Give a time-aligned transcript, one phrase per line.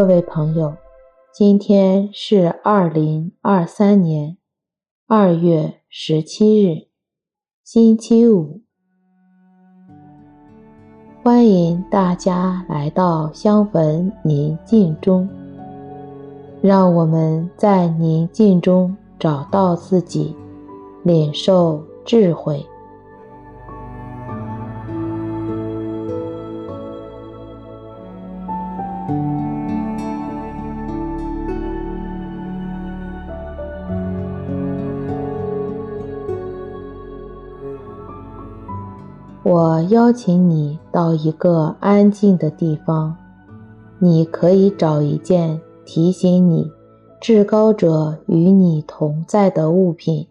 [0.00, 0.74] 各位朋友，
[1.30, 4.38] 今天是二零二三年
[5.06, 6.88] 二月十七日，
[7.62, 8.62] 星期五。
[11.22, 15.28] 欢迎大家来到香焚宁静中，
[16.62, 20.34] 让我们在宁静中找到自己，
[21.04, 22.64] 领受智慧。
[39.52, 43.16] 我邀请你到一个安静的地方，
[43.98, 46.70] 你可以找一件提醒你
[47.20, 50.24] 至高者与你同在的物品，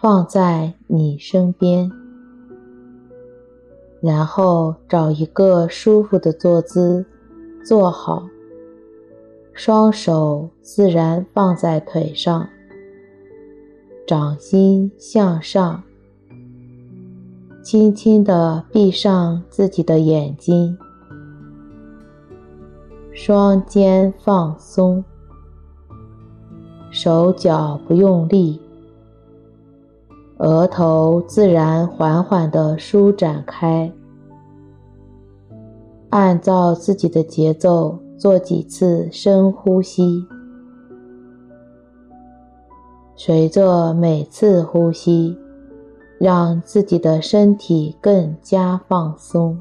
[0.00, 1.92] 放在你身边，
[4.00, 7.04] 然后找一个舒服的坐姿，
[7.62, 8.26] 坐好，
[9.52, 12.48] 双手自然放在腿上，
[14.06, 15.82] 掌心向上。
[17.62, 20.76] 轻轻地闭上自己的眼睛，
[23.12, 25.04] 双肩放松，
[26.90, 28.60] 手脚不用力，
[30.38, 33.92] 额头自然缓缓地舒展开。
[36.10, 40.26] 按照自己的节奏做几次深呼吸，
[43.14, 45.38] 随着每次呼吸，
[46.22, 49.58] 让自己的身体更加放松。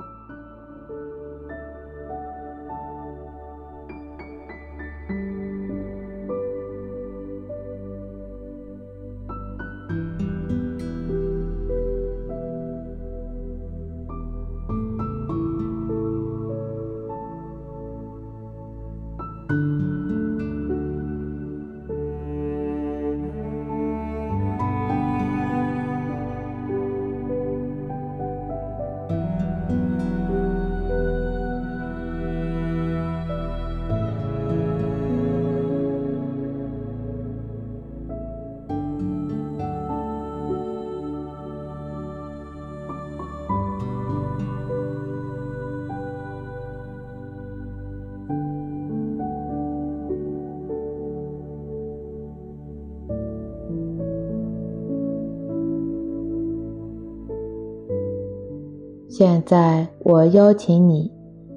[59.24, 61.12] 现在，我邀请你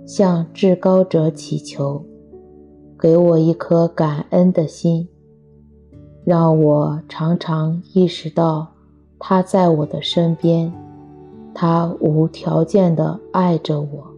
[0.04, 2.04] 向至高者祈求，
[2.98, 5.08] 给我一颗感恩的心，
[6.26, 8.69] 让我常常意识到
[9.19, 10.70] 他在我的身边，
[11.54, 14.13] 他无条件的爱着我。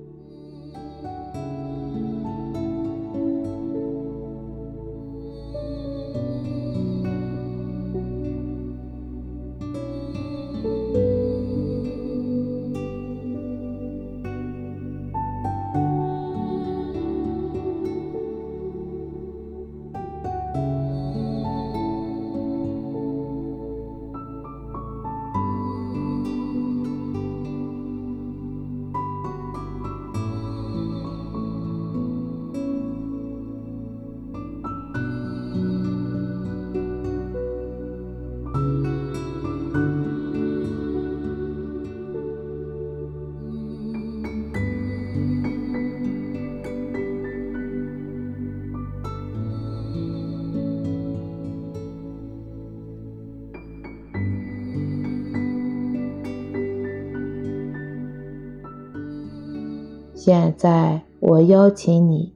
[60.26, 62.32] 现在，我邀请你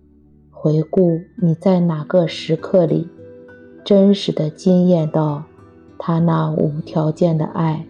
[0.52, 3.08] 回顾你在哪个时刻里
[3.84, 5.42] 真实的经验到
[5.98, 7.84] 他那无条件的爱。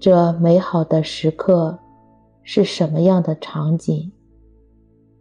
[0.00, 1.78] 这美好的时刻
[2.42, 4.10] 是什么样的场景？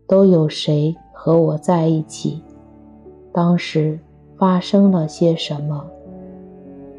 [0.08, 2.42] 都有谁和我在一起？
[3.32, 4.00] 当时
[4.36, 5.86] 发生了些什么？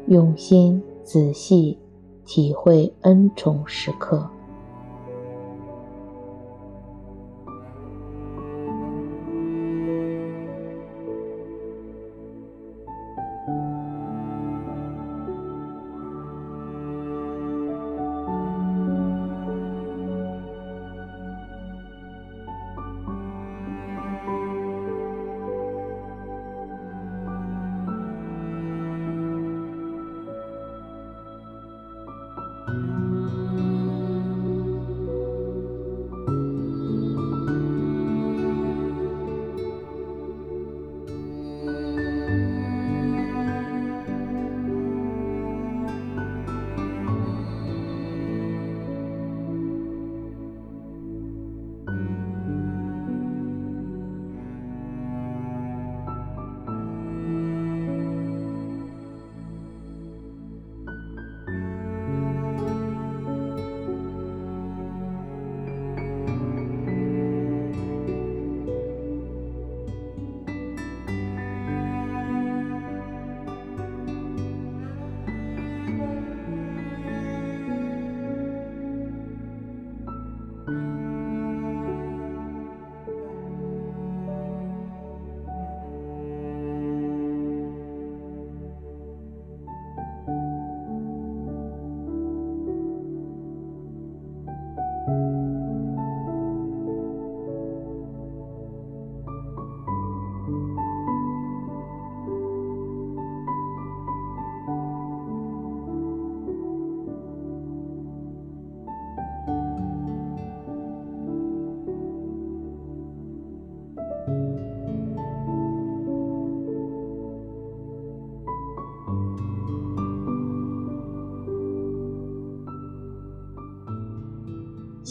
[0.07, 1.77] 用心仔细
[2.23, 4.25] 体会恩宠时刻。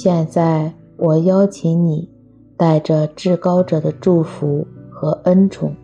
[0.00, 2.08] 现在，我邀请你，
[2.56, 5.74] 带着至高者的祝福和恩宠，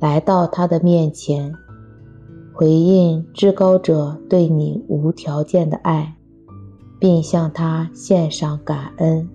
[0.00, 1.54] 来到他的面前，
[2.52, 6.16] 回应至高者对你无条件的爱，
[6.98, 9.28] 并向他献上感恩。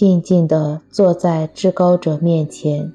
[0.00, 2.90] 静静地坐在至高者面前，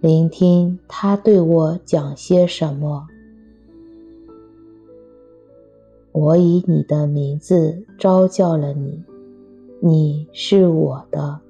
[0.00, 3.06] 聆听他对我讲些什么。
[6.12, 9.04] 我以你的名字招叫了你，
[9.82, 11.40] 你是我的。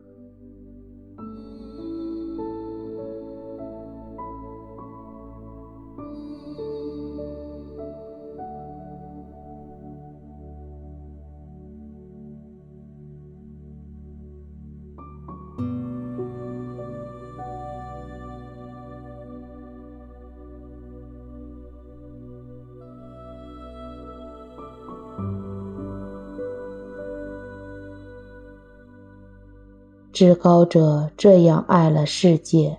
[30.21, 32.77] 至高者这样爱了世界，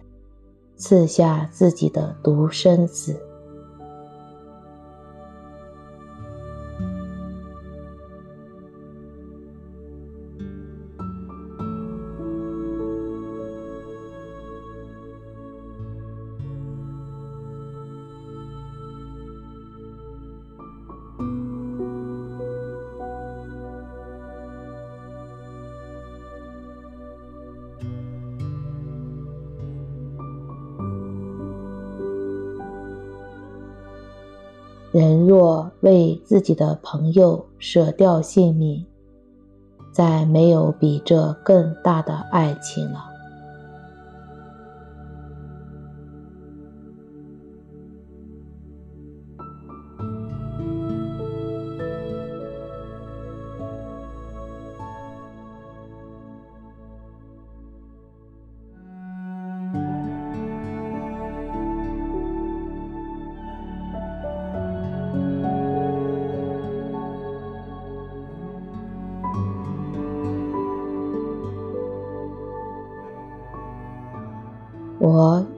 [0.77, 3.19] 赐下自己的独生子。
[34.91, 38.86] 人若为自己的朋友舍掉性命，
[39.91, 43.10] 再没有比这更大的爱情了。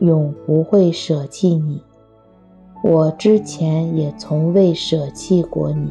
[0.04, 1.82] 永不会舍弃你，
[2.84, 5.90] 我之前也从未舍弃过你。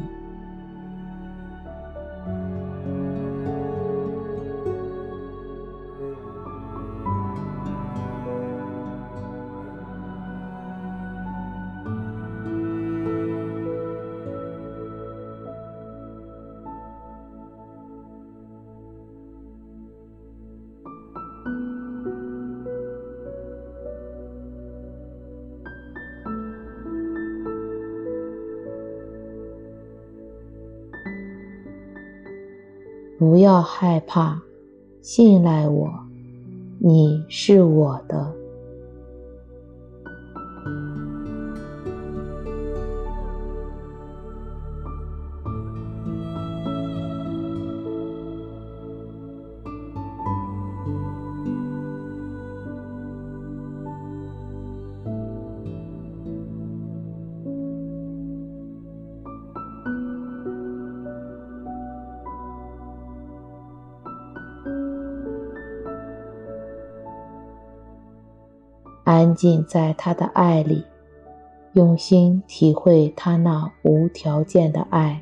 [33.17, 34.41] 不要害怕，
[35.01, 35.89] 信赖我，
[36.79, 38.42] 你是我的。
[69.13, 70.83] 安静在他的爱里，
[71.73, 75.21] 用心体会他那无条件的爱。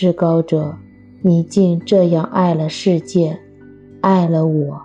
[0.00, 0.76] 至高者，
[1.22, 3.36] 你竟这样爱了世界，
[4.00, 4.80] 爱了我，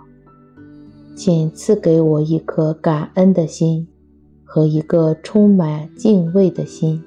[1.14, 3.86] 请赐给我一颗感恩的心
[4.42, 7.00] 和一个充满敬畏的心，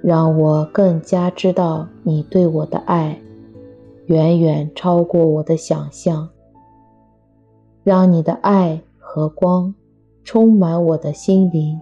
[0.00, 3.20] 让我更加知道你对我的爱
[4.06, 6.26] 远远超过我的想象。
[7.84, 9.74] 让你的爱和光
[10.24, 11.78] 充满我的心灵，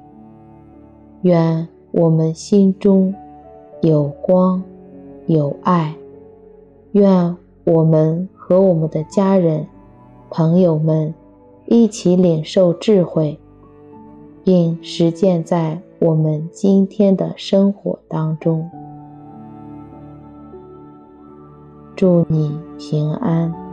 [1.22, 3.14] 愿我们心中
[3.82, 4.60] 有光。
[5.32, 5.94] 有爱，
[6.90, 9.64] 愿我们和我们的家人、
[10.28, 11.14] 朋友们
[11.66, 13.38] 一起领受智慧，
[14.42, 18.68] 并实践在我们今天的生活当中。
[21.94, 23.69] 祝你平安。